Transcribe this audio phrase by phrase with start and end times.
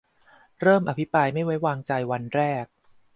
[0.61, 2.65] -เริ่ม อภิปรายไม่ไว้วางใจ วันแรก